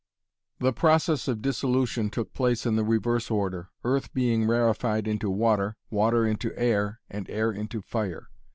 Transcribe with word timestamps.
The 0.57 0.73
process 0.73 1.27
of 1.27 1.43
dissolution 1.43 2.09
took 2.09 2.33
place 2.33 2.65
in 2.65 2.75
the 2.75 2.83
reverse 2.83 3.29
order, 3.29 3.69
earth 3.83 4.11
being 4.15 4.47
rarefied 4.47 5.07
into 5.07 5.29
water, 5.29 5.77
water 5.91 6.25
into 6.25 6.57
air, 6.57 6.99
and 7.07 7.29
air 7.29 7.51
into 7.51 7.83
fire. 7.83 8.29